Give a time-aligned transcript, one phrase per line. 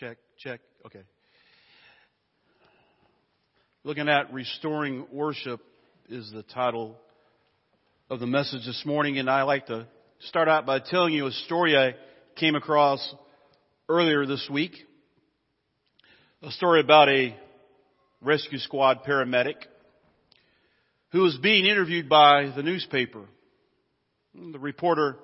[0.00, 0.60] check, check.
[0.86, 1.02] Okay.
[3.84, 5.60] Looking at restoring worship
[6.08, 6.96] is the title
[8.08, 9.86] of the message this morning, and I like to
[10.20, 11.96] start out by telling you a story I
[12.36, 13.14] came across
[13.90, 14.72] earlier this week.
[16.44, 17.36] A story about a
[18.22, 19.56] rescue squad paramedic
[21.12, 23.26] who was being interviewed by the newspaper.
[24.34, 25.18] The reporter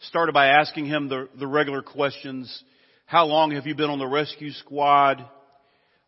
[0.00, 2.62] started by asking him the, the regular questions.
[3.08, 5.24] How long have you been on the rescue squad?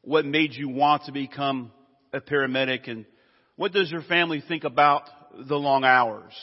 [0.03, 1.73] What made you want to become
[2.13, 2.91] a paramedic?
[2.91, 3.07] And
[3.57, 5.05] what does your family think about
[5.49, 6.35] the long hours?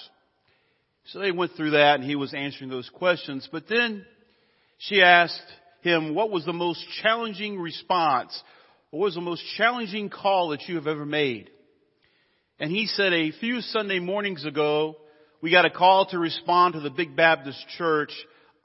[1.10, 3.48] So they went through that and he was answering those questions.
[3.52, 4.04] But then
[4.80, 5.46] she asked
[5.82, 8.42] him, what was the most challenging response?
[8.90, 11.52] What was the most challenging call that you have ever made?
[12.60, 14.96] And he said a few Sunday mornings ago,
[15.40, 18.10] we got a call to respond to the Big Baptist Church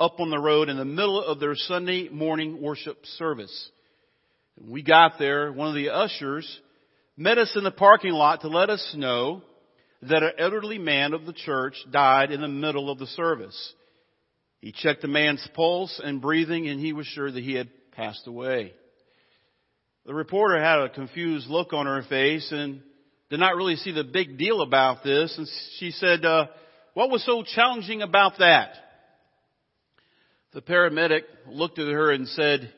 [0.03, 3.71] up on the road in the middle of their Sunday morning worship service.
[4.61, 6.61] We got there, one of the ushers
[7.17, 9.43] met us in the parking lot to let us know
[10.03, 13.75] that an elderly man of the church died in the middle of the service.
[14.61, 18.27] He checked the man's pulse and breathing and he was sure that he had passed
[18.27, 18.75] away.
[20.05, 22.83] The reporter had a confused look on her face and
[23.31, 25.33] did not really see the big deal about this.
[25.39, 25.47] And
[25.79, 26.47] she said, uh,
[26.95, 28.75] what was so challenging about that?
[30.53, 32.73] The paramedic looked at her and said,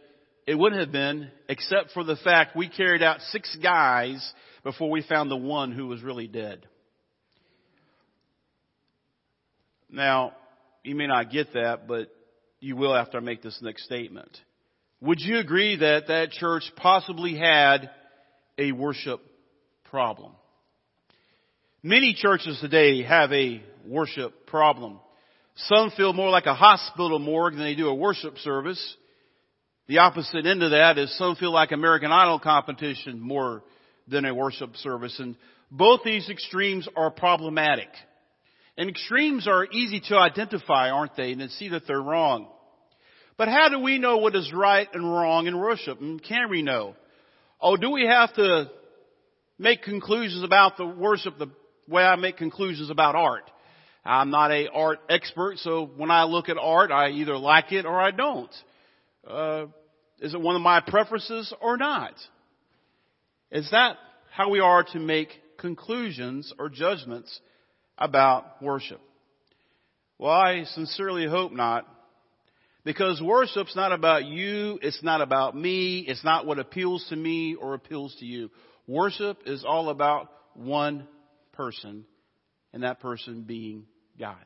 [0.46, 5.02] it wouldn't have been except for the fact we carried out six guys before we
[5.02, 6.66] found the one who was really dead.
[9.90, 10.32] Now,
[10.82, 12.08] you may not get that, but
[12.60, 14.38] you will after I make this next statement.
[15.00, 17.90] Would you agree that that church possibly had
[18.58, 19.20] a worship
[19.84, 20.32] problem?
[21.82, 25.00] Many churches today have a worship problem.
[25.56, 28.96] Some feel more like a hospital morgue than they do a worship service.
[29.86, 33.62] The opposite end of that is some feel like American Idol competition more
[34.08, 35.18] than a worship service.
[35.18, 35.36] And
[35.70, 37.88] both these extremes are problematic.
[38.76, 41.32] And extremes are easy to identify, aren't they?
[41.32, 42.48] And see that they're wrong.
[43.36, 46.00] But how do we know what is right and wrong in worship?
[46.00, 46.94] And can we know?
[47.60, 48.70] Oh, do we have to
[49.58, 51.50] make conclusions about the worship the
[51.88, 53.50] way I make conclusions about art.
[54.04, 57.86] I'm not a art expert, so when I look at art, I either like it
[57.86, 58.54] or I don't.
[59.26, 59.66] Uh,
[60.20, 62.14] is it one of my preferences or not?
[63.50, 63.96] Is that
[64.30, 65.28] how we are to make
[65.58, 67.40] conclusions or judgments
[67.96, 69.00] about worship?
[70.18, 71.88] Well, I sincerely hope not.
[72.84, 77.54] Because worship's not about you, it's not about me, it's not what appeals to me
[77.54, 78.50] or appeals to you.
[78.86, 81.08] Worship is all about one
[81.52, 82.04] person,
[82.74, 83.86] and that person being
[84.18, 84.36] God.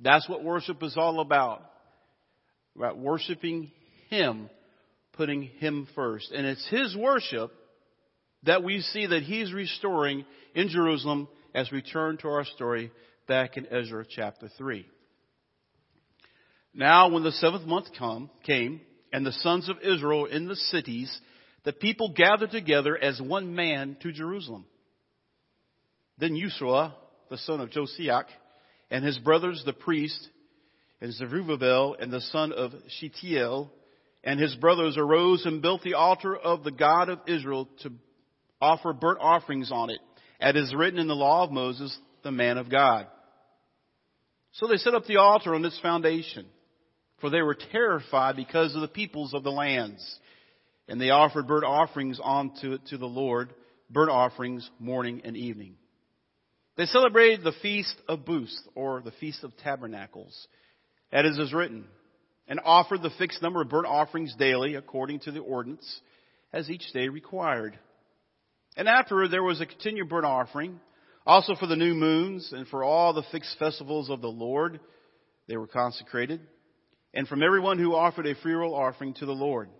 [0.00, 1.62] That's what worship is all about.
[2.74, 3.70] About worshiping
[4.10, 4.50] Him,
[5.14, 6.30] putting Him first.
[6.32, 7.52] And it's His worship
[8.42, 12.92] that we see that He's restoring in Jerusalem as we turn to our story
[13.26, 14.86] back in Ezra chapter 3.
[16.74, 18.82] Now when the seventh month come, came,
[19.12, 21.20] and the sons of Israel in the cities,
[21.64, 24.66] the people gathered together as one man to Jerusalem.
[26.18, 26.92] Then Yeshua,
[27.30, 28.24] the son of Josiah,
[28.90, 30.28] and his brothers the priest,
[31.00, 33.70] and Zerubbabel, and the son of Shealtiel,
[34.24, 37.92] and his brothers arose and built the altar of the God of Israel to
[38.60, 40.00] offer burnt offerings on it,
[40.40, 43.06] as is written in the law of Moses, the man of God.
[44.52, 46.46] So they set up the altar on its foundation,
[47.20, 50.18] for they were terrified because of the peoples of the lands.
[50.88, 53.52] And they offered burnt offerings onto it to the Lord,
[53.90, 55.76] burnt offerings morning and evening.
[56.76, 60.46] They celebrated the Feast of Booths, or the Feast of Tabernacles,
[61.10, 61.86] as is written,
[62.48, 66.00] and offered the fixed number of burnt offerings daily according to the ordinance,
[66.52, 67.78] as each day required.
[68.76, 70.78] And afterward there was a continued burnt offering,
[71.26, 74.78] also for the new moons, and for all the fixed festivals of the Lord,
[75.48, 76.40] they were consecrated,
[77.14, 79.70] and from everyone who offered a freewill offering to the Lord.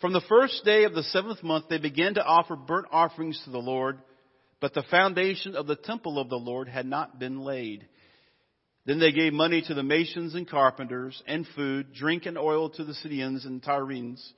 [0.00, 3.50] From the first day of the seventh month they began to offer burnt offerings to
[3.50, 3.98] the Lord,
[4.60, 7.86] but the foundation of the temple of the Lord had not been laid.
[8.86, 12.84] Then they gave money to the masons and carpenters, and food, drink, and oil to
[12.84, 14.32] the Sidonians and Tyrians,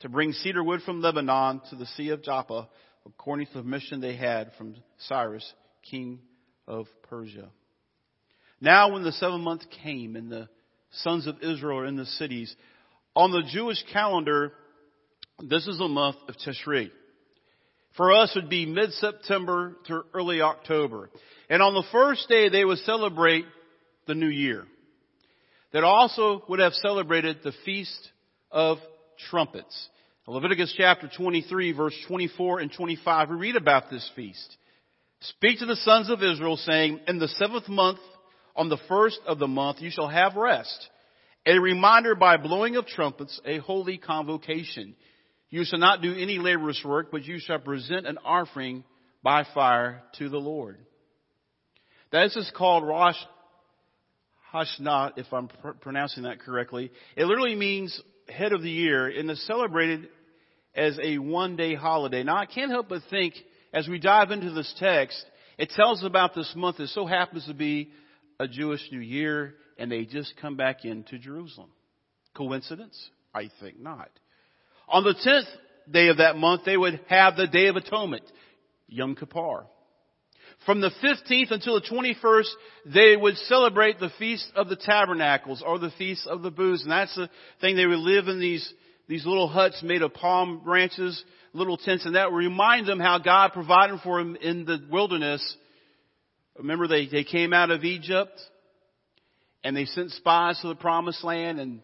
[0.00, 2.68] to bring cedar wood from Lebanon to the Sea of Joppa,
[3.06, 5.50] according to the mission they had from Cyrus,
[5.82, 6.20] king
[6.66, 7.48] of Persia.
[8.60, 10.48] Now when the seventh month came and the
[10.90, 12.54] sons of Israel are in the cities,
[13.14, 14.52] on the Jewish calendar,
[15.40, 16.90] this is the month of Tishri.
[17.96, 21.10] For us, would be mid-September to early October.
[21.50, 23.44] And on the first day, they would celebrate
[24.06, 24.64] the new year.
[25.72, 28.10] That also would have celebrated the Feast
[28.50, 28.78] of
[29.30, 29.88] trumpets.
[30.26, 34.56] Leviticus chapter 23 verse 24 and 25, we read about this feast.
[35.20, 37.98] Speak to the sons of Israel saying, in the seventh month,
[38.54, 40.88] on the first of the month, you shall have rest.
[41.44, 44.94] A reminder by blowing of trumpets, a holy convocation.
[45.52, 48.84] You shall not do any laborious work, but you shall present an offering
[49.22, 50.78] by fire to the Lord.
[52.10, 53.18] This is called Rosh
[54.52, 56.90] Hashanah, if I'm pr- pronouncing that correctly.
[57.16, 58.00] It literally means
[58.30, 60.08] head of the year and is celebrated
[60.74, 62.22] as a one day holiday.
[62.22, 63.34] Now I can't help but think
[63.74, 65.22] as we dive into this text,
[65.58, 67.90] it tells about this month that so happens to be
[68.40, 71.68] a Jewish New Year and they just come back into Jerusalem.
[72.34, 72.98] Coincidence?
[73.34, 74.08] I think not.
[74.88, 78.24] On the 10th day of that month, they would have the Day of Atonement,
[78.88, 79.66] Yom Kippur.
[80.66, 82.48] From the 15th until the 21st,
[82.94, 86.82] they would celebrate the Feast of the Tabernacles or the Feast of the Booths.
[86.82, 87.28] And that's the
[87.60, 87.74] thing.
[87.74, 88.72] They would live in these,
[89.08, 93.18] these little huts made of palm branches, little tents, and that would remind them how
[93.18, 95.56] God provided for them in the wilderness.
[96.56, 98.40] Remember they, they came out of Egypt
[99.64, 101.80] and they sent spies to the promised land and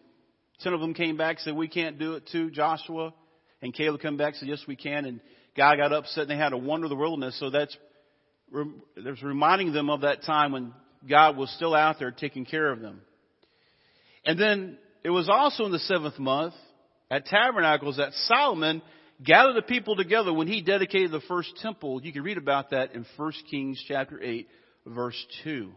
[0.61, 3.13] ten of them came back and said, we can't do it too, Joshua.
[3.61, 5.05] And Caleb come back and said, yes, we can.
[5.05, 5.19] And
[5.55, 7.37] God got upset and they had to wander the wilderness.
[7.39, 7.75] So that's
[8.95, 10.73] there's reminding them of that time when
[11.07, 13.01] God was still out there taking care of them.
[14.25, 16.53] And then it was also in the seventh month
[17.11, 18.81] at Tabernacles that Solomon
[19.23, 22.01] gathered the people together when he dedicated the first temple.
[22.03, 24.47] You can read about that in 1 Kings chapter 8
[24.85, 25.71] verse 2.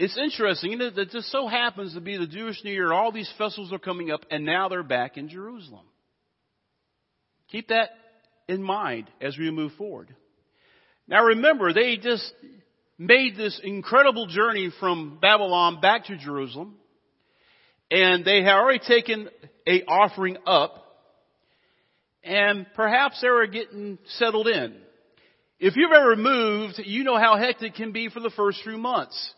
[0.00, 2.90] It's interesting, you know, that just so happens to be the Jewish New Year.
[2.90, 5.84] All these festivals are coming up and now they're back in Jerusalem.
[7.52, 7.90] Keep that
[8.48, 10.08] in mind as we move forward.
[11.06, 12.32] Now remember, they just
[12.96, 16.76] made this incredible journey from Babylon back to Jerusalem,
[17.90, 19.28] and they had already taken
[19.66, 20.82] a offering up,
[22.24, 24.76] and perhaps they were getting settled in.
[25.58, 28.78] If you've ever moved, you know how hectic it can be for the first few
[28.78, 29.34] months.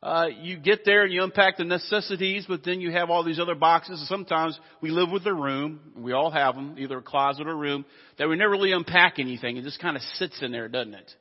[0.00, 3.40] Uh, you get there and you unpack the necessities, but then you have all these
[3.40, 4.06] other boxes.
[4.08, 7.56] Sometimes we live with a room, we all have them, either a closet or a
[7.56, 7.84] room,
[8.16, 9.56] that we never really unpack anything.
[9.56, 11.12] It just kind of sits in there, doesn't it?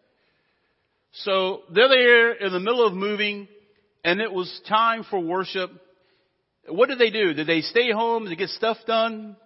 [1.11, 3.47] So they're there in the middle of moving,
[4.03, 5.71] and it was time for worship.
[6.67, 7.33] What did they do?
[7.33, 9.37] Did they stay home to get stuff done?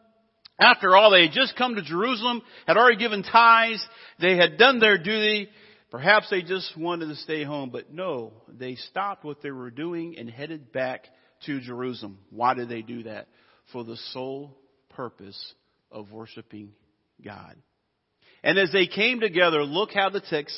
[0.60, 3.84] After all, they had just come to Jerusalem, had already given tithes,
[4.20, 5.48] they had done their duty,
[5.92, 10.18] Perhaps they just wanted to stay home, but no, they stopped what they were doing
[10.18, 11.06] and headed back
[11.46, 12.18] to Jerusalem.
[12.30, 13.28] Why did they do that?
[13.74, 14.58] For the sole
[14.90, 15.54] purpose
[15.92, 16.72] of worshiping
[17.24, 17.58] God.
[18.42, 20.58] And as they came together, look how the text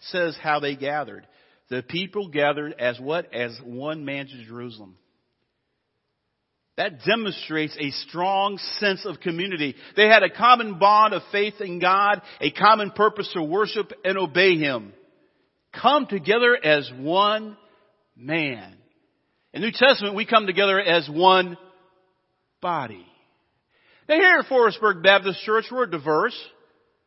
[0.00, 1.26] says how they gathered.
[1.70, 3.32] The people gathered as what?
[3.32, 4.96] As one man to Jerusalem.
[6.76, 9.74] That demonstrates a strong sense of community.
[9.96, 14.18] They had a common bond of faith in God, a common purpose to worship and
[14.18, 14.92] obey Him.
[15.80, 17.56] Come together as one
[18.14, 18.74] man.
[19.54, 21.56] In New Testament, we come together as one
[22.60, 23.06] body.
[24.08, 26.38] Now here at Forestburg Baptist Church, we're diverse.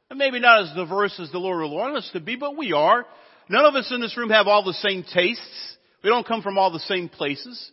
[0.09, 2.73] And maybe not as diverse as the Lord would want us to be, but we
[2.73, 3.05] are.
[3.47, 5.77] None of us in this room have all the same tastes.
[6.03, 7.71] We don't come from all the same places.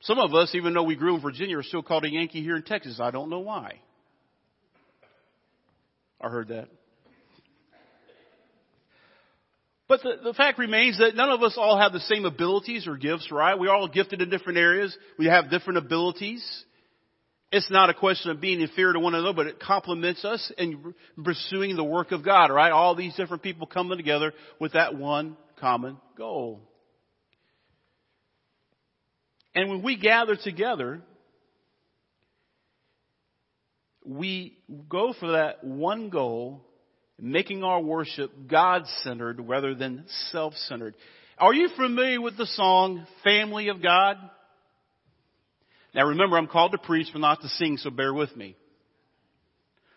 [0.00, 2.56] Some of us, even though we grew in Virginia, are still called a Yankee here
[2.56, 3.00] in Texas.
[3.00, 3.80] I don't know why.
[6.20, 6.68] I heard that.
[9.88, 12.96] But the, the fact remains that none of us all have the same abilities or
[12.96, 13.58] gifts, right?
[13.58, 14.96] We're all gifted in different areas.
[15.18, 16.44] We have different abilities.
[17.50, 20.94] It's not a question of being inferior to one another, but it complements us in
[21.24, 22.70] pursuing the work of God, right?
[22.70, 26.67] All these different people coming together with that one common goal.
[29.58, 31.00] And when we gather together,
[34.04, 34.56] we
[34.88, 36.64] go for that one goal,
[37.20, 40.94] making our worship God centered rather than self centered.
[41.38, 44.18] Are you familiar with the song Family of God?
[45.92, 48.54] Now remember, I'm called to preach but not to sing, so bear with me.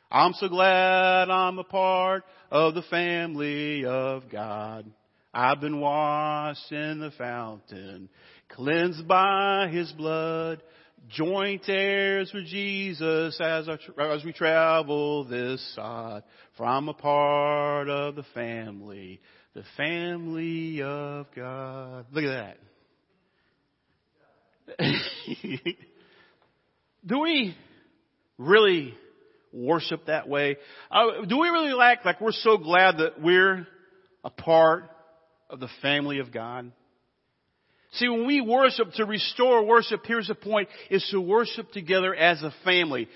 [0.10, 4.92] I'm so glad I'm a part of the family of God.
[5.32, 8.10] I've been washed in the fountain
[8.56, 10.62] cleansed by his blood,
[11.10, 13.80] joint heirs with Jesus as, our,
[14.12, 16.24] as we travel this side.
[16.58, 19.20] For I'm a part of the family,
[19.54, 22.06] the family of God.
[22.12, 22.58] Look at
[24.78, 24.80] that.
[27.06, 27.56] do we
[28.38, 28.94] really
[29.52, 30.58] worship that way?
[30.90, 33.68] Uh, do we really act like we're so glad that we're
[34.24, 34.90] a part
[35.50, 36.72] of the family of God?
[37.94, 42.42] See, when we worship, to restore worship, here's the point, is to worship together as
[42.42, 43.10] a family.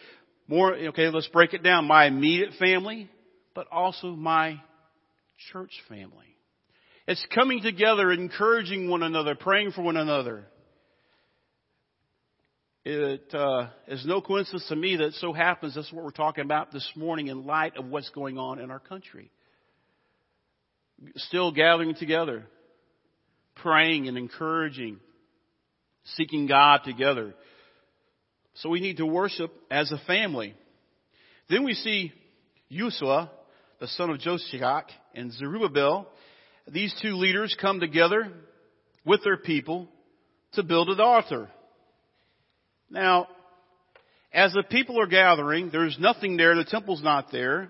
[0.47, 1.85] More, okay, let's break it down.
[1.85, 3.09] My immediate family,
[3.53, 4.61] but also my
[5.51, 6.35] church family.
[7.07, 10.45] It's coming together, encouraging one another, praying for one another.
[12.83, 16.71] It uh, is no coincidence to me that so happens that's what we're talking about
[16.71, 19.31] this morning in light of what's going on in our country.
[21.15, 22.45] Still gathering together,
[23.55, 24.99] praying and encouraging,
[26.15, 27.33] seeking God together.
[28.55, 30.55] So we need to worship as a family.
[31.49, 32.13] Then we see
[32.71, 33.29] Yeshua,
[33.79, 36.07] the son of Joshak, and Zerubbabel.
[36.67, 38.31] These two leaders come together
[39.05, 39.87] with their people
[40.53, 41.49] to build an altar.
[42.89, 43.27] Now,
[44.33, 47.69] as the people are gathering, there's nothing there, the temple's not there.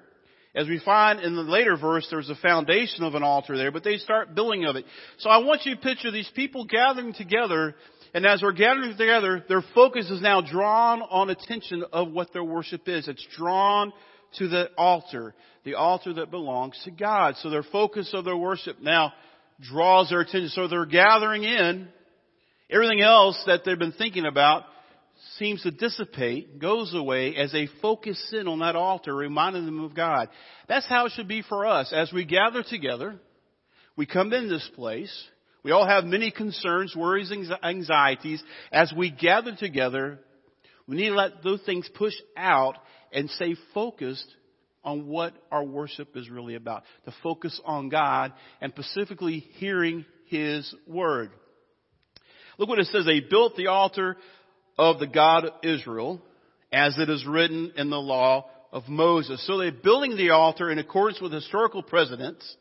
[0.55, 3.83] As we find in the later verse, there's a foundation of an altar there, but
[3.83, 4.85] they start building of it.
[5.17, 7.75] So I want you to picture these people gathering together,
[8.13, 12.43] and as they're gathering together, their focus is now drawn on attention of what their
[12.43, 13.09] worship is.
[13.09, 13.91] It's drawn
[14.37, 15.35] to the altar,
[15.65, 17.35] the altar that belongs to God.
[17.37, 19.11] So their focus of their worship now
[19.61, 20.49] draws their attention.
[20.49, 21.89] So they're gathering in
[22.69, 24.63] everything else that they've been thinking about
[25.37, 29.95] seems to dissipate, goes away as they focus in on that altar, reminding them of
[29.95, 30.29] God.
[30.67, 31.91] That's how it should be for us.
[31.93, 33.15] As we gather together,
[33.95, 35.11] we come in this place,
[35.63, 38.43] we all have many concerns, worries, anxieties.
[38.71, 40.19] As we gather together,
[40.87, 42.77] we need to let those things push out
[43.11, 44.27] and stay focused
[44.83, 46.83] on what our worship is really about.
[47.05, 51.31] To focus on God and specifically hearing His Word.
[52.59, 53.05] Look what it says.
[53.05, 54.17] They built the altar
[54.77, 56.21] of the God of Israel,
[56.71, 59.45] as it is written in the law of Moses.
[59.47, 62.55] So they're building the altar in accordance with historical precedents.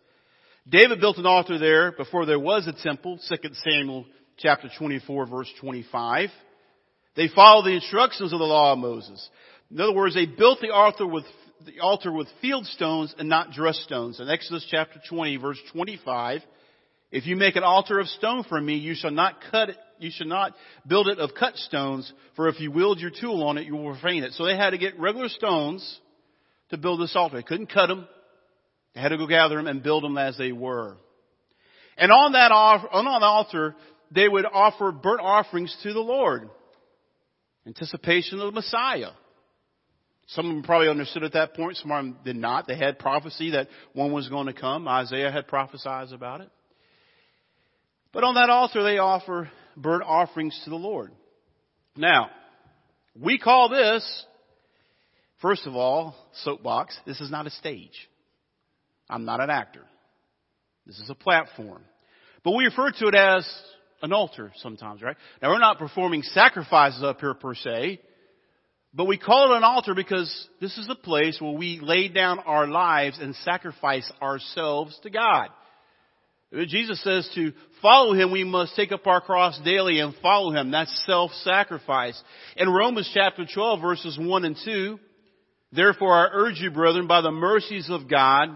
[0.69, 4.07] David built an altar there before there was a temple, 2 Samuel
[4.39, 6.31] chapter 24 verse 25.
[7.17, 9.29] They followed the instructions of the law of Moses.
[9.71, 11.25] In other words, they built the altar with
[11.65, 14.21] the altar with field stones and not dressed stones.
[14.21, 16.43] In Exodus chapter 20 verse 25,
[17.11, 20.11] if you make an altar of stone for me, you shall not cut it you
[20.13, 20.55] should not
[20.87, 23.93] build it of cut stones, for if you wield your tool on it, you will
[23.93, 24.33] profane it.
[24.33, 26.01] So they had to get regular stones
[26.71, 27.37] to build this altar.
[27.37, 28.09] They couldn't cut them.
[28.95, 30.97] They had to go gather them and build them as they were.
[31.97, 33.75] And on that, on altar,
[34.11, 36.49] they would offer burnt offerings to the Lord.
[37.67, 39.11] Anticipation of the Messiah.
[40.29, 42.67] Some of them probably understood at that point, some of them did not.
[42.67, 44.89] They had prophecy that one was going to come.
[44.89, 46.51] Isaiah had prophesied about it.
[48.13, 51.13] But on that altar, they offer burnt offerings to the Lord.
[51.97, 52.31] Now,
[53.21, 54.25] we call this,
[55.41, 56.97] first of all, soapbox.
[57.07, 58.09] This is not a stage.
[59.09, 59.85] I'm not an actor.
[60.87, 61.83] This is a platform.
[62.43, 63.49] But we refer to it as
[64.03, 65.17] an altar sometimes, right?
[65.41, 68.01] Now we're not performing sacrifices up here per se,
[68.93, 72.39] but we call it an altar because this is the place where we lay down
[72.41, 75.49] our lives and sacrifice ourselves to God.
[76.69, 80.71] Jesus says to follow him, we must take up our cross daily and follow him.
[80.71, 82.21] That's self-sacrifice.
[82.57, 84.99] In Romans chapter 12 verses 1 and 2,
[85.73, 88.49] therefore I urge you, brethren, by the mercies of God,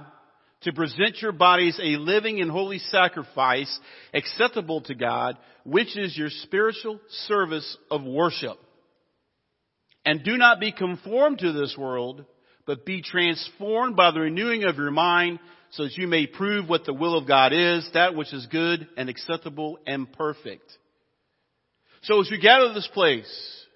[0.63, 3.79] to present your bodies a living and holy sacrifice
[4.13, 8.59] acceptable to God, which is your spiritual service of worship.
[10.05, 12.25] And do not be conformed to this world,
[12.67, 15.39] but be transformed by the renewing of your mind
[15.71, 18.89] so that you may prove what the will of God is, that which is good
[18.97, 20.71] and acceptable and perfect.
[22.03, 23.67] So as we gather this place,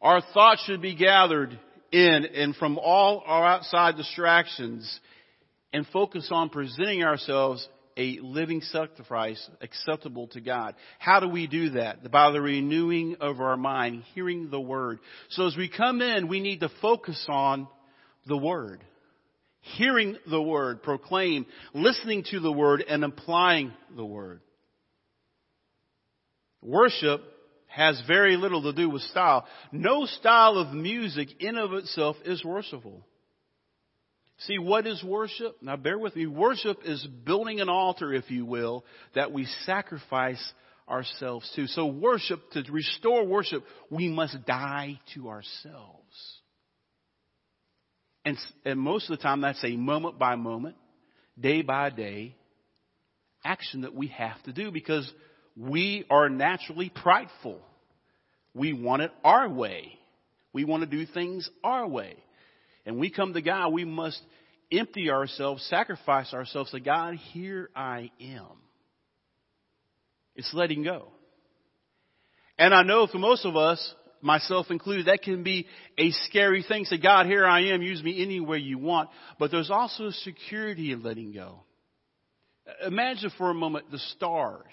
[0.00, 1.58] our thoughts should be gathered
[1.92, 5.00] in and from all our outside distractions
[5.72, 10.74] and focus on presenting ourselves a living sacrifice acceptable to God.
[10.98, 12.10] How do we do that?
[12.10, 14.98] By the renewing of our mind, hearing the Word.
[15.30, 17.68] So as we come in, we need to focus on
[18.26, 18.82] the Word
[19.74, 24.40] hearing the word proclaimed, listening to the word, and applying the word.
[26.62, 27.20] Worship
[27.66, 29.46] has very little to do with style.
[29.72, 33.04] No style of music in of itself is worshipful.
[34.40, 35.56] See, what is worship?
[35.62, 36.26] Now bear with me.
[36.26, 40.42] Worship is building an altar, if you will, that we sacrifice
[40.88, 41.66] ourselves to.
[41.66, 46.40] So worship, to restore worship, we must die to ourselves.
[48.26, 50.74] And, and most of the time, that's a moment by moment,
[51.40, 52.34] day by day
[53.44, 55.08] action that we have to do because
[55.56, 57.60] we are naturally prideful.
[58.52, 59.92] We want it our way.
[60.52, 62.16] We want to do things our way.
[62.84, 64.20] And we come to God, we must
[64.72, 68.58] empty ourselves, sacrifice ourselves to God, here I am.
[70.34, 71.08] It's letting go.
[72.58, 75.66] And I know for most of us, myself included, that can be
[75.98, 76.84] a scary thing.
[76.84, 79.10] Say, God, here I am, use me anywhere you want.
[79.38, 81.60] But there's also security in letting go.
[82.66, 84.64] Uh, imagine for a moment the stars.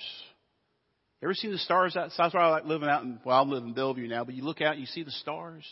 [1.22, 2.26] Ever seen the stars outside?
[2.26, 4.44] That's why I like living out in, well, I live in Bellevue now, but you
[4.44, 5.66] look out and you see the stars.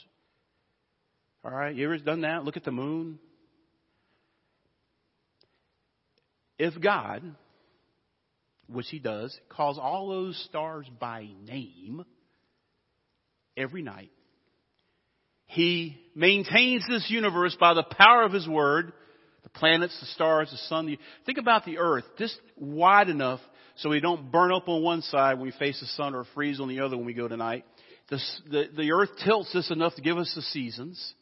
[1.44, 2.46] All right, you ever done that?
[2.46, 3.20] Look at the moon.
[6.60, 7.24] If God,
[8.68, 12.06] which He does, calls all those stars by name
[13.58, 14.12] every night,
[15.46, 18.94] He maintains this universe by the power of His Word,
[19.44, 20.86] the planets, the stars, the sun.
[20.86, 23.40] The, think about the earth, just wide enough
[23.78, 26.60] so we don't burn up on one side when we face the sun or freeze
[26.60, 27.66] on the other when we go tonight.
[28.10, 31.14] The, the, the earth tilts us enough to give us the seasons.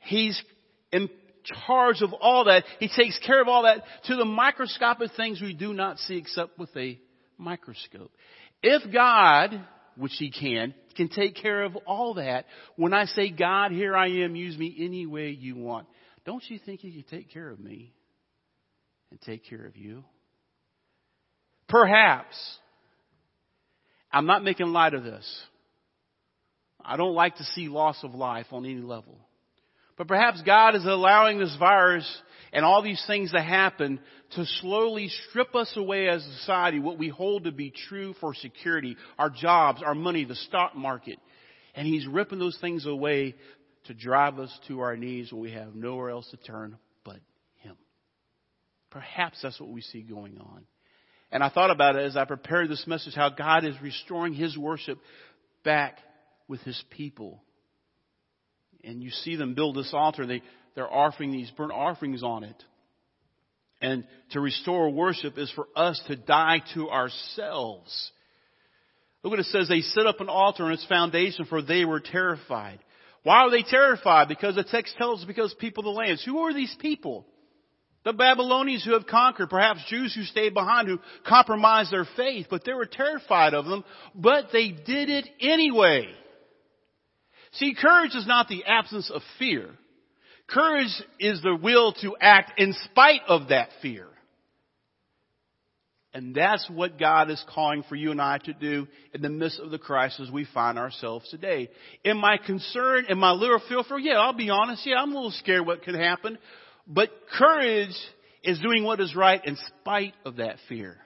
[0.00, 0.40] He's
[0.92, 1.08] in
[1.44, 2.64] charge of all that.
[2.80, 6.58] He takes care of all that to the microscopic things we do not see except
[6.58, 6.98] with a
[7.38, 8.10] microscope.
[8.62, 9.60] If God,
[9.96, 12.44] which He can, can take care of all that,
[12.76, 15.86] when I say, God, here I am, use me any way you want,
[16.26, 17.94] don't you think He can take care of me
[19.10, 20.04] and take care of you?
[21.68, 22.36] Perhaps.
[24.12, 25.26] I'm not making light of this.
[26.84, 29.18] I don't like to see loss of life on any level.
[29.98, 32.08] But perhaps God is allowing this virus
[32.52, 33.98] and all these things to happen
[34.36, 38.32] to slowly strip us away as a society what we hold to be true for
[38.32, 41.18] security, our jobs, our money, the stock market.
[41.74, 43.34] And He's ripping those things away
[43.86, 47.18] to drive us to our knees where we have nowhere else to turn but
[47.56, 47.76] Him.
[48.90, 50.64] Perhaps that's what we see going on.
[51.32, 54.56] And I thought about it as I prepared this message, how God is restoring His
[54.56, 54.98] worship
[55.64, 55.98] back
[56.46, 57.42] with His people
[58.84, 60.26] and you see them build this altar.
[60.26, 60.42] They,
[60.74, 62.62] they're offering these burnt offerings on it.
[63.80, 68.10] And to restore worship is for us to die to ourselves.
[69.22, 69.68] Look what it says.
[69.68, 72.80] They set up an altar on its foundation for they were terrified.
[73.22, 74.28] Why are they terrified?
[74.28, 76.24] Because the text tells us because people of the lands.
[76.24, 77.26] Who are these people?
[78.04, 82.64] The Babylonians who have conquered, perhaps Jews who stayed behind who compromised their faith, but
[82.64, 86.08] they were terrified of them, but they did it anyway.
[87.52, 89.70] See, courage is not the absence of fear.
[90.48, 94.06] Courage is the will to act in spite of that fear.
[96.14, 99.60] And that's what God is calling for you and I to do in the midst
[99.60, 101.68] of the crisis we find ourselves today.
[102.02, 103.98] In my concern, in my little fearful?
[103.98, 104.86] Yeah, I'll be honest.
[104.86, 106.38] Yeah, I'm a little scared what could happen.
[106.86, 107.94] But courage
[108.42, 110.96] is doing what is right in spite of that fear.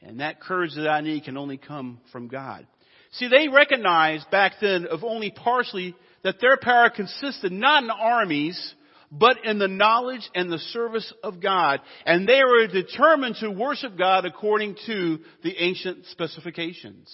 [0.00, 2.66] And that courage that I need can only come from God.
[3.12, 8.74] See, they recognized back then of only partially that their power consisted not in armies,
[9.10, 11.80] but in the knowledge and the service of God.
[12.06, 17.12] And they were determined to worship God according to the ancient specifications.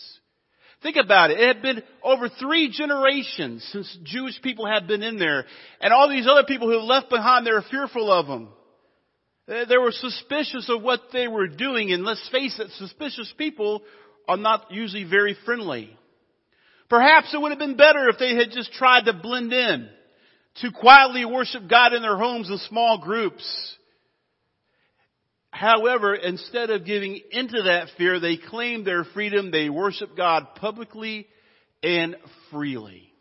[0.83, 1.41] Think about it.
[1.41, 5.47] It had been over three generations since Jewish people had been in there.
[5.81, 8.51] And all these other people who left behind, they were fearful of them.
[9.47, 11.93] They were suspicious of what they were doing.
[11.93, 13.83] And let's face it, suspicious people
[14.29, 15.97] are not usually very friendly.
[16.89, 19.89] Perhaps it would have been better if they had just tried to blend in,
[20.63, 23.45] to quietly worship God in their homes in small groups.
[25.51, 29.51] However, instead of giving into that fear, they claimed their freedom.
[29.51, 31.27] They worship God publicly
[31.83, 32.15] and
[32.51, 33.13] freely.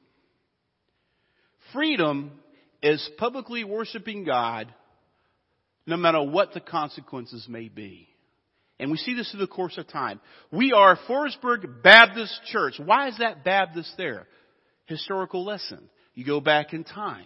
[1.73, 2.31] Freedom
[2.83, 4.73] is publicly worshiping God
[5.87, 8.09] no matter what the consequences may be.
[8.79, 10.19] And we see this through the course of time.
[10.51, 12.75] We are Forestburg Baptist Church.
[12.83, 14.27] Why is that Baptist there?
[14.85, 15.89] Historical lesson.
[16.13, 17.25] You go back in time.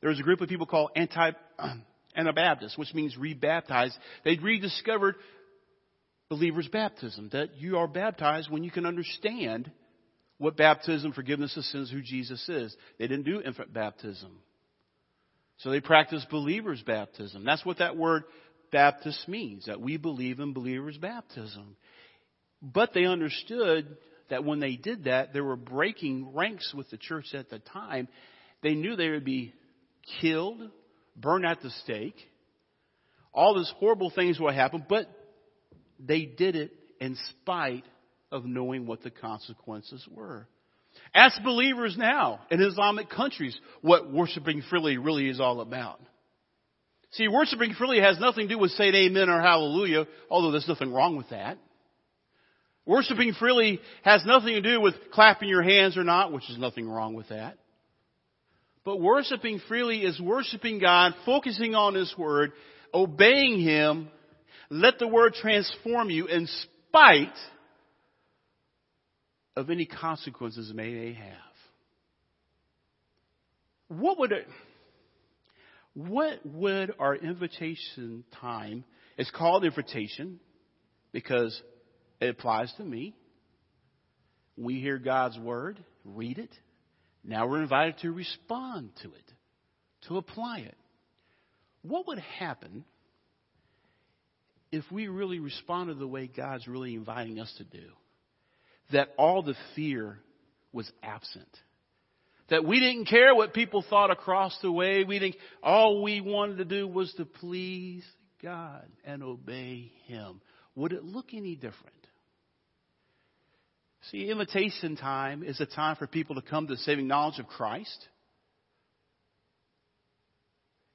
[0.00, 1.32] There was a group of people called anti,
[2.16, 3.96] Anabaptists, which means rebaptized.
[4.24, 5.16] They'd rediscovered
[6.28, 9.70] believer's baptism, that you are baptized when you can understand
[10.38, 12.76] what baptism, forgiveness of sins, who Jesus is.
[12.98, 14.40] They didn't do infant baptism.
[15.58, 17.44] So they practiced believer's baptism.
[17.44, 18.24] That's what that word
[18.70, 21.76] Baptist means, that we believe in believers' baptism.
[22.62, 23.96] But they understood
[24.30, 28.08] that when they did that, they were breaking ranks with the church at the time.
[28.62, 29.52] They knew they would be
[30.20, 30.60] killed,
[31.16, 32.16] burned at the stake.
[33.32, 35.06] All these horrible things would happen, but
[35.98, 37.84] they did it in spite
[38.32, 40.48] of knowing what the consequences were.
[41.14, 46.00] Ask believers now in Islamic countries what worshiping freely really is all about.
[47.16, 50.92] See, worshiping freely has nothing to do with saying amen or hallelujah, although there's nothing
[50.92, 51.56] wrong with that.
[52.84, 56.88] Worshiping freely has nothing to do with clapping your hands or not, which is nothing
[56.88, 57.58] wrong with that.
[58.84, 62.52] But worshiping freely is worshiping God, focusing on His Word,
[62.92, 64.08] obeying Him,
[64.70, 67.28] let the Word transform you in spite
[69.56, 71.32] of any consequences may may have.
[73.88, 74.46] What would it,
[75.96, 78.84] what would our invitation time,
[79.16, 80.38] it's called invitation
[81.10, 81.58] because
[82.20, 83.16] it applies to me.
[84.58, 86.50] We hear God's word, read it.
[87.24, 89.32] Now we're invited to respond to it,
[90.08, 90.76] to apply it.
[91.80, 92.84] What would happen
[94.70, 97.86] if we really responded the way God's really inviting us to do?
[98.92, 100.18] That all the fear
[100.74, 101.48] was absent.
[102.48, 105.04] That we didn't care what people thought across the way.
[105.04, 108.04] We didn't, all we wanted to do was to please
[108.42, 110.40] God and obey Him.
[110.76, 111.94] Would it look any different?
[114.10, 117.48] See, invitation time is a time for people to come to the saving knowledge of
[117.48, 118.08] Christ.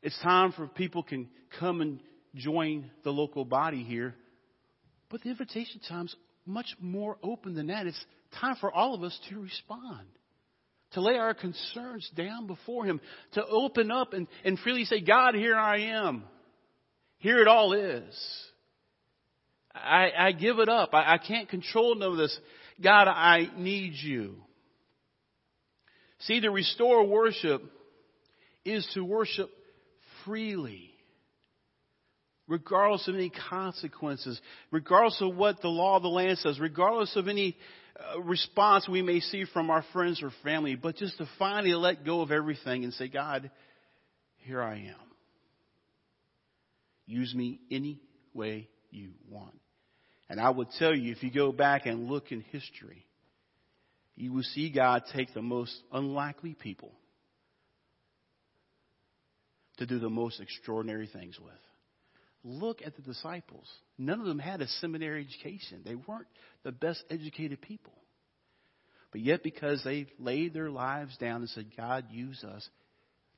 [0.02, 1.28] It's time for people can
[1.60, 2.00] come and
[2.36, 4.16] join the local body here.
[5.10, 7.86] But the invitation time's much more open than that.
[7.86, 8.04] It's
[8.40, 10.08] time for all of us to respond.
[10.94, 13.00] To lay our concerns down before Him.
[13.34, 16.24] To open up and, and freely say, God, here I am.
[17.18, 18.14] Here it all is.
[19.74, 20.94] I, I give it up.
[20.94, 22.38] I, I can't control none of this.
[22.82, 24.36] God, I need you.
[26.22, 27.62] See, to restore worship
[28.66, 29.50] is to worship
[30.26, 30.92] freely,
[32.48, 34.40] regardless of any consequences,
[34.72, 37.58] regardless of what the law of the land says, regardless of any
[38.24, 42.22] response we may see from our friends or family, but just to finally let go
[42.22, 43.50] of everything and say, God,
[44.38, 44.96] here I am.
[47.06, 48.00] Use me any
[48.34, 49.60] way you want.
[50.30, 53.06] And I would tell you, if you go back and look in history,
[54.16, 56.92] you will see God take the most unlikely people
[59.78, 61.54] to do the most extraordinary things with.
[62.44, 63.68] Look at the disciples.
[63.98, 65.82] None of them had a seminary education.
[65.86, 66.28] They weren't
[66.64, 67.94] the best educated people.
[69.12, 72.68] But yet, because they laid their lives down and said, God, use us,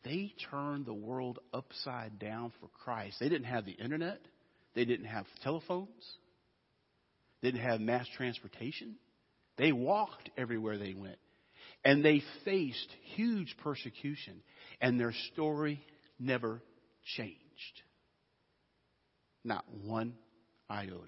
[0.04, 3.18] they turned the world upside down for Christ.
[3.20, 4.20] They didn't have the internet.
[4.76, 5.90] They didn't have telephones
[7.44, 8.96] they didn't have mass transportation.
[9.58, 11.18] They walked everywhere they went.
[11.84, 14.42] And they faced huge persecution.
[14.80, 15.82] And their story
[16.18, 16.62] never
[17.18, 17.36] changed.
[19.44, 20.14] Not one
[20.70, 21.00] iota.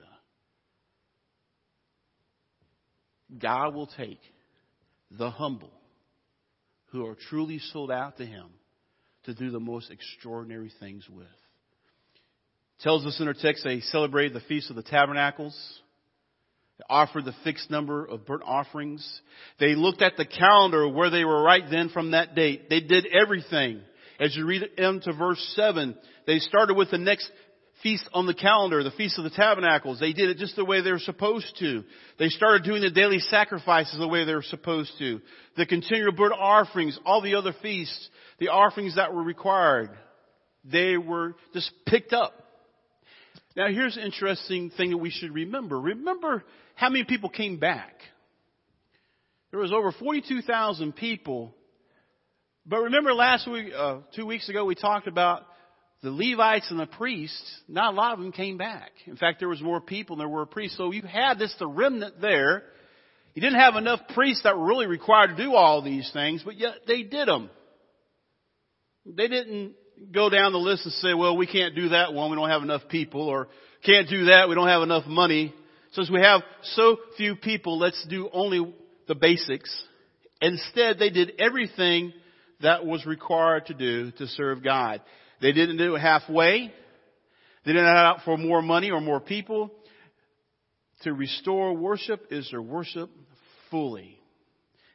[3.37, 4.19] God will take
[5.11, 5.71] the humble
[6.87, 8.47] who are truly sold out to Him
[9.23, 11.25] to do the most extraordinary things with.
[11.25, 15.81] It tells us in our text they celebrated the Feast of the Tabernacles
[16.77, 19.21] they offered the fixed number of burnt offerings.
[19.59, 22.69] They looked at the calendar where they were right then from that date.
[22.69, 23.81] They did everything.
[24.19, 25.95] As you read into verse 7,
[26.27, 27.29] they started with the next
[27.83, 29.99] feast on the calendar, the Feast of the Tabernacles.
[29.99, 31.83] They did it just the way they were supposed to.
[32.17, 35.21] They started doing the daily sacrifices the way they were supposed to.
[35.57, 38.09] The continual burnt offerings, all the other feasts,
[38.39, 39.91] the offerings that were required,
[40.63, 42.33] they were just picked up.
[43.55, 45.79] Now here's an interesting thing that we should remember.
[45.79, 46.43] Remember
[46.75, 47.93] how many people came back?
[49.51, 51.55] There was over 42,000 people.
[52.65, 55.45] But remember last week, uh, two weeks ago, we talked about
[56.05, 57.61] the Levites and the priests.
[57.67, 58.91] Not a lot of them came back.
[59.07, 60.77] In fact, there was more people than there were priests.
[60.77, 62.61] So you had this, the remnant there.
[63.33, 66.57] You didn't have enough priests that were really required to do all these things, but
[66.57, 67.49] yet they did them.
[69.07, 69.73] They didn't
[70.11, 72.29] go down the list and say, well, we can't do that one.
[72.29, 73.47] We don't have enough people or
[73.83, 74.47] can't do that.
[74.47, 75.55] We don't have enough money.
[75.93, 76.41] Since we have
[76.75, 78.75] so few people, let's do only
[79.07, 79.75] the basics.
[80.39, 82.13] Instead, they did everything
[82.61, 85.01] that was required to do to serve God.
[85.45, 86.73] They didn't do it halfway.
[87.65, 89.69] They didn't ask for more money or more people.
[91.03, 93.11] To restore worship is to worship
[93.69, 94.17] fully.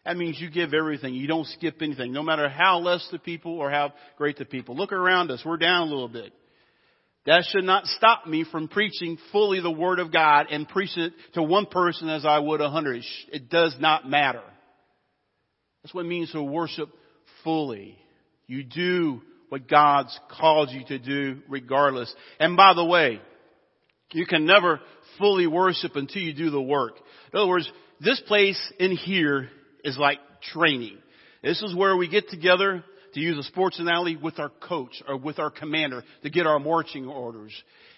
[0.05, 1.15] That means you give everything.
[1.15, 4.75] You don't skip anything, no matter how less the people or how great the people.
[4.75, 5.41] Look around us.
[5.47, 6.33] We're down a little bit.
[7.27, 11.13] That should not stop me from preaching fully the Word of God and preaching it
[11.35, 13.05] to one person as I would a hundred.
[13.33, 14.43] It does not matter.
[15.85, 16.89] That's what it means to worship
[17.45, 17.97] fully.
[18.49, 22.13] You do what God's called you to do regardless.
[22.39, 23.21] And by the way,
[24.13, 24.81] you can never
[25.19, 26.95] fully worship until you do the work.
[27.33, 29.51] In other words, this place in here
[29.85, 30.19] is like
[30.53, 30.97] training.
[31.43, 32.85] This is where we get together
[33.15, 36.61] to use a sports analogy with our coach or with our commander to get our
[36.61, 37.53] marching orders.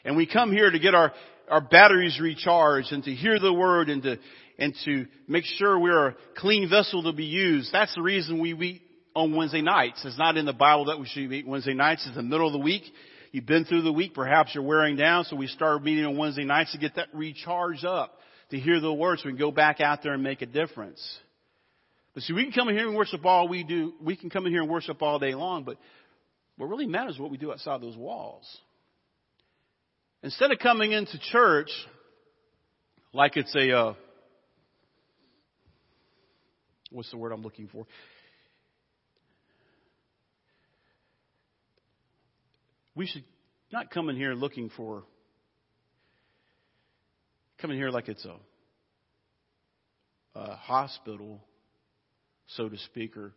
[0.04, 1.12] And we come here to get our,
[1.50, 4.16] our batteries recharged and to hear the word and to,
[4.58, 7.72] and to make sure we're a clean vessel to be used.
[7.72, 8.82] That's the reason we meet
[9.14, 10.04] on Wednesday nights.
[10.04, 12.04] It's not in the Bible that we should meet Wednesday nights.
[12.06, 12.82] It's the middle of the week.
[13.30, 14.14] You've been through the week.
[14.14, 15.24] Perhaps you're wearing down.
[15.24, 18.14] So we start meeting on Wednesday nights to get that recharged up
[18.50, 21.02] to hear the words so we can go back out there and make a difference.
[22.14, 23.94] But see, we can come in here and worship all we do.
[24.02, 25.78] We can come in here and worship all day long, but
[26.58, 28.44] what really matters is what we do outside those walls.
[30.22, 31.70] Instead of coming into church
[33.14, 33.94] like it's a, uh,
[36.90, 37.86] what's the word I'm looking for?
[42.94, 43.24] We should
[43.72, 45.04] not come in here looking for,
[47.60, 48.36] come in here like it's a,
[50.34, 51.40] a hospital,
[52.48, 53.32] so to speak, or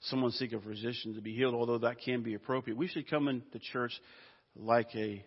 [0.00, 2.76] someone seeking a physician to be healed, although that can be appropriate.
[2.76, 3.92] We should come into church
[4.56, 5.24] like a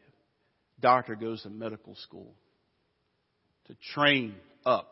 [0.82, 2.34] doctor goes to medical school
[3.68, 4.88] to train up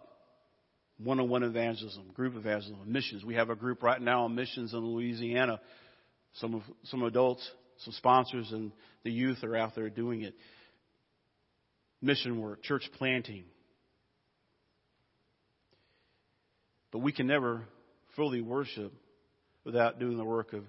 [1.03, 3.23] one on one evangelism, group evangelism, missions.
[3.23, 5.59] We have a group right now on missions in Louisiana.
[6.35, 7.47] Some, of, some adults,
[7.79, 8.71] some sponsors, and
[9.03, 10.33] the youth are out there doing it.
[12.01, 13.45] Mission work, church planting.
[16.91, 17.63] But we can never
[18.15, 18.93] fully worship
[19.63, 20.63] without doing the work of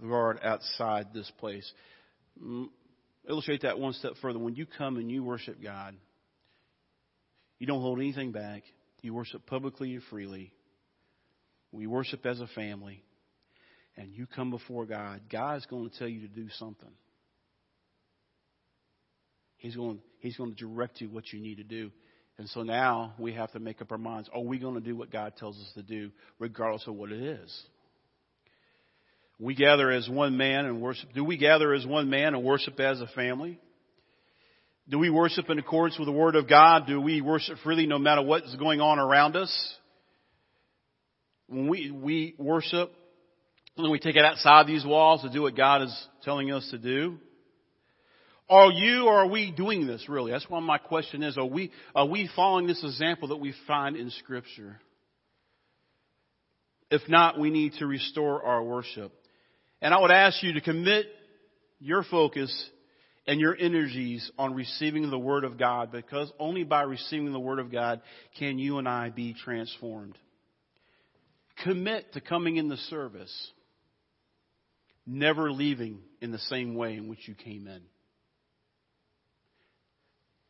[0.00, 1.70] the Lord outside this place.
[2.42, 2.68] Mm,
[3.28, 4.38] illustrate that one step further.
[4.38, 5.96] When you come and you worship God,
[7.58, 8.62] you don't hold anything back.
[9.02, 10.52] You worship publicly and freely.
[11.72, 13.02] We worship as a family.
[13.96, 15.22] And you come before God.
[15.30, 16.90] God's going to tell you to do something.
[19.56, 21.90] He's going, he's going to direct you what you need to do.
[22.38, 24.28] And so now we have to make up our minds.
[24.34, 27.22] Are we going to do what God tells us to do, regardless of what it
[27.22, 27.62] is?
[29.38, 31.10] We gather as one man and worship.
[31.14, 33.58] Do we gather as one man and worship as a family?
[34.88, 36.86] Do we worship in accordance with the Word of God?
[36.86, 39.74] Do we worship freely no matter what's going on around us?
[41.48, 42.92] When we, we worship,
[43.76, 46.78] when we take it outside these walls to do what God is telling us to
[46.78, 47.18] do,
[48.48, 50.32] are you or are we doing this really?
[50.32, 53.96] That's why my question is, are we, are we following this example that we find
[53.96, 54.80] in Scripture?
[56.90, 59.12] If not, we need to restore our worship.
[59.82, 61.06] And I would ask you to commit
[61.80, 62.70] your focus
[63.26, 67.58] and your energies on receiving the Word of God because only by receiving the Word
[67.58, 68.00] of God
[68.38, 70.16] can you and I be transformed.
[71.64, 73.50] Commit to coming in the service,
[75.06, 77.82] never leaving in the same way in which you came in.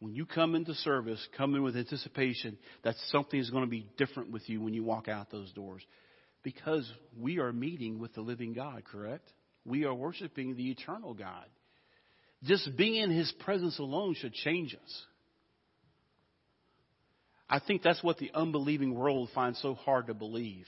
[0.01, 3.87] When you come into service, come in with anticipation that something is going to be
[3.97, 5.83] different with you when you walk out those doors.
[6.43, 9.29] Because we are meeting with the living God, correct?
[9.65, 11.47] We are worshiping the eternal God.
[12.45, 15.03] Just being in His presence alone should change us.
[17.49, 20.67] I think that's what the unbelieving world finds so hard to believe.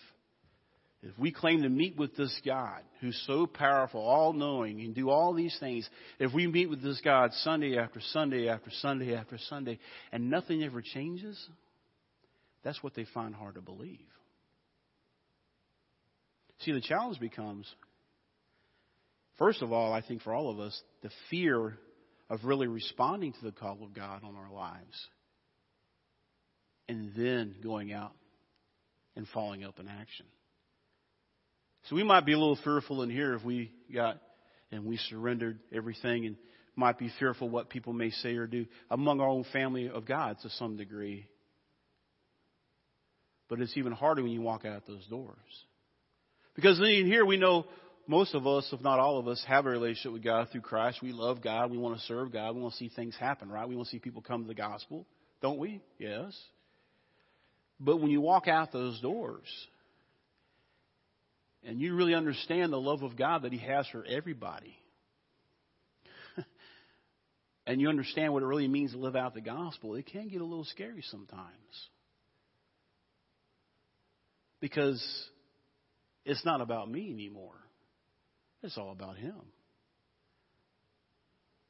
[1.03, 5.11] If we claim to meet with this God who's so powerful, all knowing, and do
[5.11, 9.39] all these things, if we meet with this God Sunday after Sunday after Sunday after
[9.49, 9.79] Sunday,
[10.11, 11.39] and nothing ever changes,
[12.65, 14.01] that's what they find hard to believe.
[16.61, 17.73] See, the challenge becomes
[19.39, 21.79] First of all, I think for all of us, the fear
[22.29, 25.07] of really responding to the call of God on our lives.
[26.89, 28.13] And then going out
[29.15, 30.27] and following up in action.
[31.85, 34.21] So we might be a little fearful in here if we got
[34.71, 36.37] and we surrendered everything and
[36.77, 40.37] might be fearful what people may say or do among our own family of God
[40.43, 41.27] to some degree.
[43.49, 45.37] But it's even harder when you walk out those doors.
[46.55, 47.67] Because in here we know
[48.07, 51.03] most of us, if not all of us, have a relationship with God through Christ.
[51.03, 51.71] We love God.
[51.71, 52.55] We want to serve God.
[52.55, 53.69] We want to see things happen, right?
[53.69, 55.07] We want to see people come to the gospel.
[55.41, 55.81] Don't we?
[55.99, 56.37] Yes.
[57.81, 59.47] But when you walk out those doors
[61.64, 64.77] and you really understand the love of God that He has for everybody,
[67.66, 70.40] and you understand what it really means to live out the gospel, it can get
[70.40, 71.88] a little scary sometimes.
[74.61, 75.03] Because
[76.25, 77.55] it's not about me anymore.
[78.62, 79.40] It's all about Him.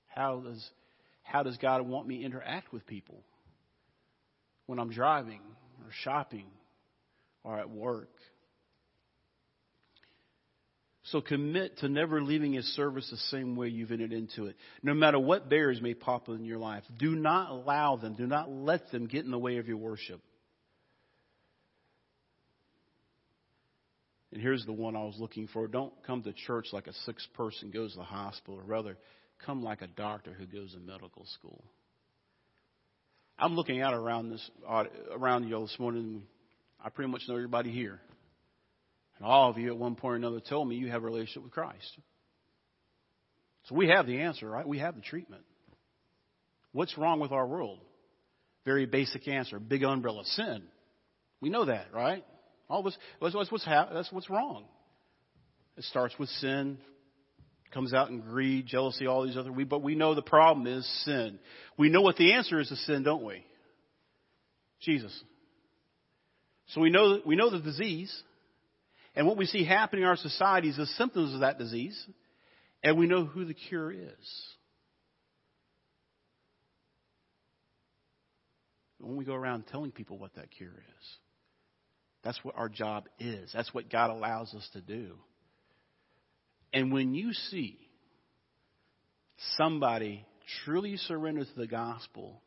[0.07, 0.71] How does,
[1.23, 3.23] how does God want me to interact with people
[4.67, 5.41] when I'm driving
[5.85, 6.47] or shopping
[7.45, 8.11] or at work?
[11.11, 14.57] So commit to never leaving His service the same way you've entered into it.
[14.83, 18.27] No matter what barriers may pop up in your life, do not allow them, do
[18.27, 20.21] not let them get in the way of your worship.
[24.33, 25.67] And here's the one I was looking for.
[25.67, 28.99] Don't come to church like a sick person goes to the hospital, or rather,
[29.47, 31.65] come like a doctor who goes to medical school.
[33.39, 36.25] I'm looking out around this uh, around you all this morning.
[36.85, 38.01] I pretty much know everybody here,
[39.19, 41.43] and all of you at one point or another told me you have a relationship
[41.43, 41.99] with Christ.
[43.65, 44.67] So we have the answer, right?
[44.67, 45.43] We have the treatment.
[46.73, 47.81] What's wrong with our world?
[48.65, 49.59] Very basic answer.
[49.59, 50.23] Big umbrella.
[50.25, 50.63] Sin.
[51.41, 52.25] We know that, right?
[52.69, 54.65] All this, what's, what's, that's what's wrong.
[55.77, 56.79] It starts with sin,
[57.73, 59.53] comes out in greed, jealousy, all these other.
[59.53, 61.39] We, but we know the problem is sin.
[61.77, 63.45] We know what the answer is to sin, don't we?
[64.81, 65.17] Jesus.
[66.69, 68.15] So we know we know the disease,
[69.19, 72.01] and what we see happening in our society is the symptoms of that disease,
[72.85, 74.47] and we know who the cure is.
[79.01, 81.07] When we go around telling people what that cure is,
[82.23, 83.51] that's what our job is.
[83.53, 85.17] That's what God allows us to do.
[86.73, 87.77] And when you see
[89.57, 90.25] somebody
[90.65, 92.41] truly surrender to the gospel,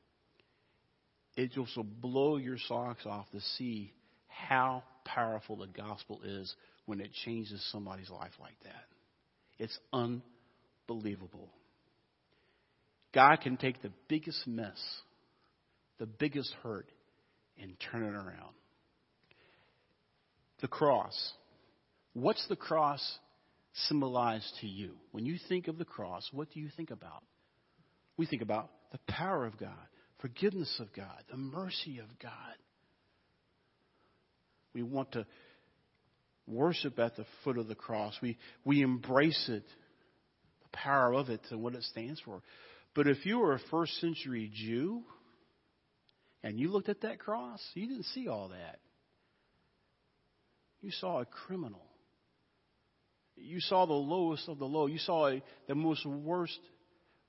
[1.35, 3.91] it just will blow your socks off to see
[4.29, 6.53] how powerful the gospel is
[6.85, 8.85] when it changes somebody's life like that.
[9.57, 11.49] It's unbelievable.
[13.13, 14.79] God can take the biggest mess,
[15.99, 16.87] the biggest hurt,
[17.61, 18.55] and turn it around.
[20.61, 21.33] The cross.
[22.13, 23.01] What's the cross
[23.87, 24.93] symbolize to you?
[25.11, 27.23] When you think of the cross, what do you think about?
[28.17, 29.71] We think about the power of God,
[30.19, 32.31] forgiveness of God, the mercy of God.
[34.73, 35.25] We want to
[36.47, 38.13] worship at the foot of the cross.
[38.21, 42.41] We, we embrace it, the power of it, and what it stands for.
[42.93, 45.03] But if you were a first century Jew
[46.43, 48.79] and you looked at that cross, you didn't see all that.
[50.81, 51.83] You saw a criminal
[53.43, 54.87] you saw the lowest of the low.
[54.87, 56.57] You saw a, the most worst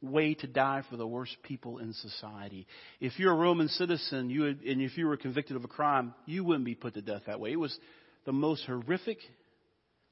[0.03, 2.67] way to die for the worst people in society.
[3.01, 6.15] If you're a Roman citizen, you would, and if you were convicted of a crime,
[6.27, 7.53] you wouldn't be put to death that way.
[7.53, 7.77] It was
[8.25, 9.19] the most horrific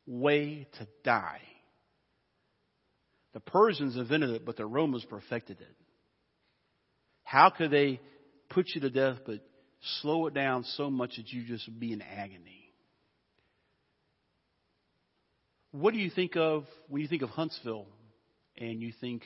[0.06, 1.42] way to die.
[3.32, 5.76] The Persians invented it, but the Romans perfected it.
[7.22, 8.00] How could they
[8.48, 9.40] put you to death but
[10.00, 12.72] slow it down so much that you just be in agony?
[15.72, 17.86] What do you think of when you think of Huntsville
[18.58, 19.22] and you think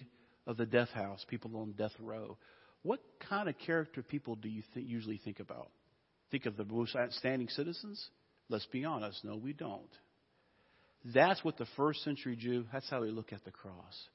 [0.47, 2.37] of the death house, people on death row?
[2.83, 5.71] What kind of character people do you th- usually think about?
[6.31, 8.05] Think of the most outstanding citizens?
[8.49, 9.89] Let's be honest, no, we don't.
[11.15, 14.09] That's what the first century Jew, that's how they look at the cross.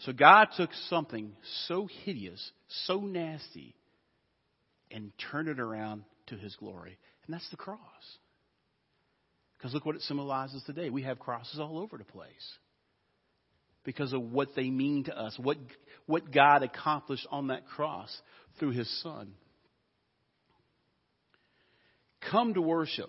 [0.00, 1.32] So God took something
[1.66, 2.50] so hideous,
[2.86, 3.74] so nasty,
[4.90, 6.98] and turned it around to his glory.
[7.26, 7.78] And that's the cross.
[9.56, 10.90] Because look what it symbolizes today.
[10.90, 12.58] We have crosses all over the place
[13.86, 15.56] because of what they mean to us, what,
[16.04, 18.14] what God accomplished on that cross
[18.58, 19.32] through his son.
[22.30, 23.08] Come to worship,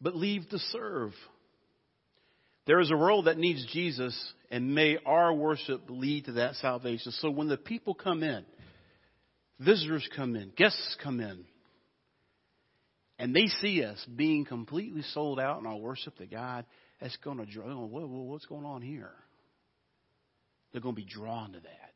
[0.00, 1.12] but leave to serve.
[2.66, 4.14] There is a world that needs Jesus,
[4.50, 7.12] and may our worship lead to that salvation.
[7.12, 8.44] So when the people come in,
[9.58, 11.46] visitors come in, guests come in,
[13.18, 16.66] and they see us being completely sold out in our worship to God,
[17.00, 17.64] that's going to draw.
[17.66, 19.12] Oh, what's going on here?
[20.72, 21.88] They're going to be drawn to that.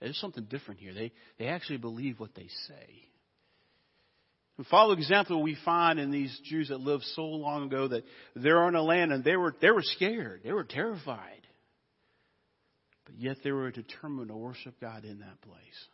[0.00, 0.94] There's something different here.
[0.94, 3.08] They they actually believe what they say.
[4.56, 8.64] And follow example we find in these Jews that lived so long ago that they're
[8.64, 10.42] on a land and they were they were scared.
[10.44, 11.46] They were terrified.
[13.06, 15.88] But yet they were determined to worship God in that place.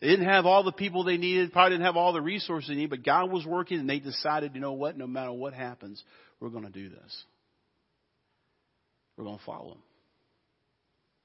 [0.00, 2.74] They didn't have all the people they needed, probably didn't have all the resources they
[2.74, 6.02] needed, but God was working and they decided, you know what, no matter what happens,
[6.38, 7.24] we're going to do this.
[9.16, 9.82] We're going to follow Him,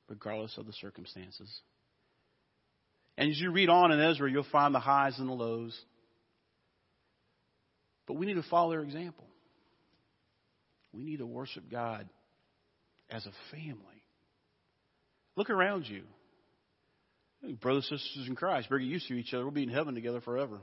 [0.08, 1.50] regardless of the circumstances.
[3.18, 5.78] And as you read on in Ezra, you'll find the highs and the lows.
[8.08, 9.28] But we need to follow their example.
[10.94, 12.08] We need to worship God
[13.10, 13.76] as a family.
[15.36, 16.04] Look around you.
[17.60, 19.44] Brothers, and sisters in Christ, get used to each other.
[19.44, 20.60] We'll be in heaven together forever.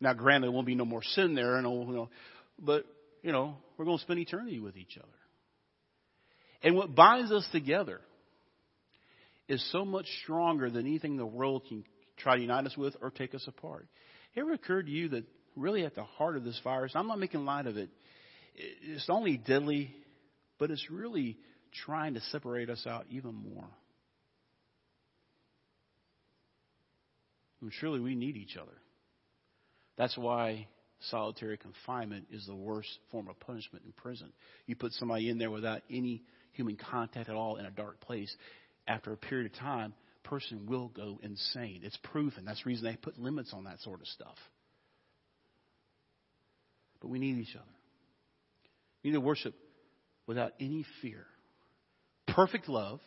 [0.00, 2.10] Now, granted, there won't be no more sin there, and you know,
[2.58, 2.84] but
[3.22, 5.08] you know, we're going to spend eternity with each other.
[6.62, 8.00] And what binds us together
[9.48, 11.84] is so much stronger than anything the world can
[12.18, 13.86] try to unite us with or take us apart.
[14.36, 17.44] Ever occurred to you that really at the heart of this virus, I'm not making
[17.44, 17.88] light of it,
[18.54, 19.94] it's only deadly,
[20.58, 21.38] but it's really
[21.84, 23.68] trying to separate us out even more.
[27.60, 28.76] And surely we need each other.
[29.96, 30.68] That's why
[31.10, 34.32] solitary confinement is the worst form of punishment in prison.
[34.66, 38.34] You put somebody in there without any human contact at all in a dark place.
[38.86, 39.94] After a period of time,
[40.24, 41.80] person will go insane.
[41.82, 42.44] It's proven.
[42.44, 44.36] That's the reason they put limits on that sort of stuff.
[47.00, 47.64] But we need each other.
[49.02, 49.54] We need to worship
[50.26, 51.24] without any fear.
[52.26, 53.00] Perfect love,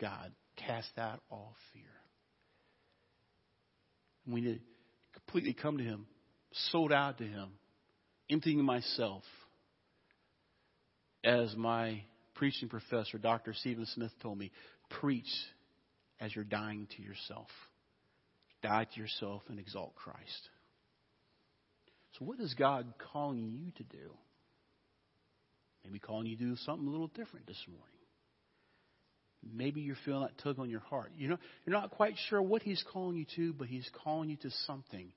[0.00, 1.82] God, cast out all fear.
[4.26, 4.60] We need to
[5.20, 6.06] completely come to Him,
[6.70, 7.50] sold out to Him,
[8.30, 9.22] emptying myself.
[11.24, 12.02] As my
[12.34, 13.54] preaching professor, Dr.
[13.54, 14.50] Stephen Smith, told me,
[14.90, 15.30] preach
[16.20, 17.48] as you're dying to yourself.
[18.62, 20.48] Die to yourself and exalt Christ.
[22.18, 24.12] So, what is God calling you to do?
[25.84, 28.01] Maybe calling you to do something a little different this morning.
[29.50, 31.12] Maybe you're feeling that tug on your heart.
[31.16, 34.36] You know, you're not quite sure what He's calling you to, but He's calling you
[34.36, 35.12] to something.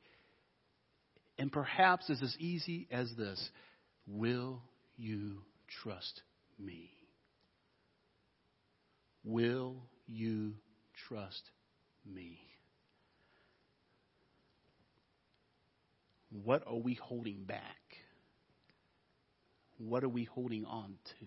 [1.37, 3.49] And perhaps it's as easy as this
[4.07, 4.61] Will
[4.97, 5.41] you
[5.83, 6.21] trust
[6.59, 6.91] me?
[9.23, 9.75] Will
[10.07, 10.53] you
[11.07, 11.41] trust
[12.05, 12.39] me?
[16.43, 17.61] What are we holding back?
[19.77, 21.25] What are we holding on to?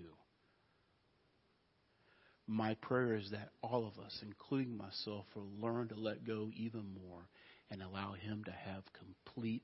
[2.50, 6.82] My prayer is that all of us, including myself, will learn to let go even
[7.06, 7.28] more
[7.70, 9.62] and allow Him to have complete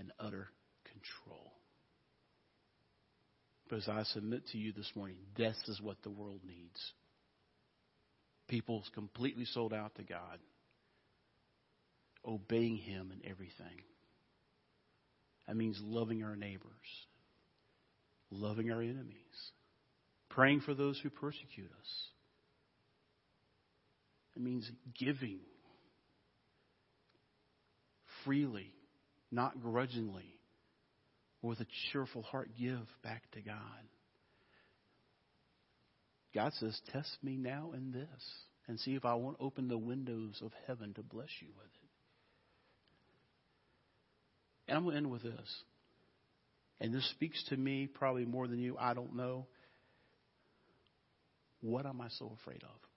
[0.00, 0.48] and utter
[0.84, 1.52] control.
[3.62, 6.92] Because I submit to you this morning, this is what the world needs.
[8.48, 10.40] People's completely sold out to God,
[12.26, 13.84] obeying Him in everything.
[15.46, 16.66] That means loving our neighbors,
[18.32, 19.14] loving our enemies,
[20.30, 22.08] praying for those who persecute us.
[24.36, 24.68] It means
[24.98, 25.38] giving
[28.24, 28.72] freely,
[29.30, 30.38] not grudgingly,
[31.42, 33.56] with a cheerful heart, give back to God.
[36.34, 38.08] God says, Test me now in this
[38.66, 41.90] and see if I won't open the windows of heaven to bless you with it.
[44.68, 45.62] And I'm going to end with this.
[46.80, 48.76] And this speaks to me probably more than you.
[48.78, 49.46] I don't know.
[51.60, 52.93] What am I so afraid of?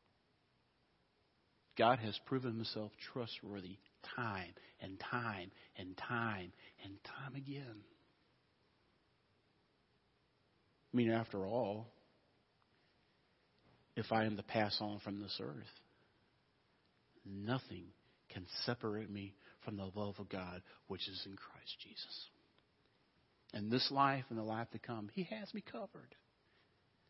[1.78, 3.78] God has proven himself trustworthy
[4.16, 6.52] time and time and time
[6.84, 7.84] and time again.
[10.94, 11.88] I mean, after all,
[13.96, 15.66] if I am to pass on from this earth,
[17.26, 17.86] nothing
[18.30, 22.26] can separate me from the love of God which is in Christ Jesus.
[23.54, 26.16] In this life and the life to come, He has me covered.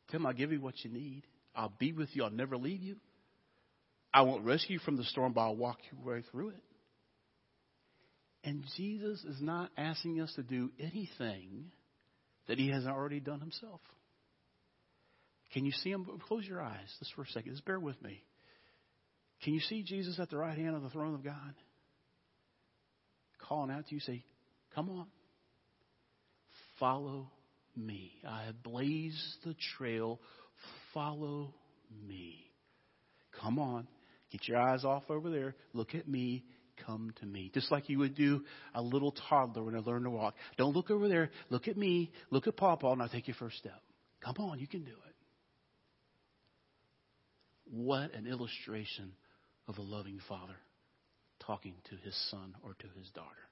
[0.10, 1.24] Tell Him, I'll give you what you need.
[1.56, 2.24] I'll be with you.
[2.24, 2.98] I'll never leave you.
[4.14, 6.64] I won't rescue you from the storm, but I'll walk you right through it.
[8.44, 11.72] And Jesus is not asking us to do anything
[12.48, 13.82] that He hasn't already done Himself.
[15.54, 16.08] Can you see Him?
[16.28, 17.52] Close your eyes just for a second.
[17.52, 18.24] Just bear with me.
[19.44, 21.54] Can you see Jesus at the right hand of the throne of God?
[23.48, 24.24] calling out to you, say,
[24.76, 25.08] Come on.
[26.80, 27.32] Follow
[27.76, 28.12] me.
[28.28, 30.20] I have blazed the trail.
[30.94, 31.54] Follow
[32.08, 32.52] me.
[33.42, 33.88] Come on.
[34.32, 35.56] Get your eyes off over there.
[35.74, 36.44] Look at me.
[36.86, 37.50] Come to me.
[37.54, 38.44] Just like you would do
[38.76, 40.36] a little toddler when they learn to walk.
[40.58, 41.32] Don't look over there.
[41.50, 42.12] Look at me.
[42.30, 43.82] Look at Papa, and I'll take your first step.
[44.24, 45.16] Come on, you can do it.
[47.70, 49.12] What an illustration
[49.68, 50.56] of a loving father
[51.46, 53.47] talking to his son or to his daughter.